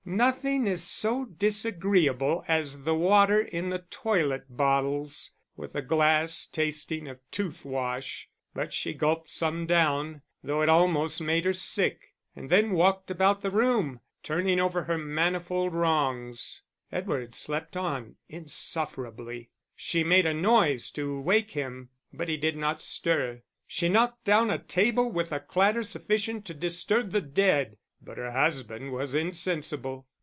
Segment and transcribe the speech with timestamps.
[0.03, 7.19] Nothing is so disagreeable as the water in toilet bottles, with the glass tasting of
[7.29, 12.71] tooth wash; but she gulped some down, though it almost made her sick, and then
[12.71, 16.63] walked about the room, turning over her manifold wrongs.
[16.91, 19.51] Edward slept on insufferably.
[19.75, 24.49] She made a noise to wake him, but he did not stir; she knocked down
[24.49, 30.07] a table with a clatter sufficient to disturb the dead, but her husband was insensible.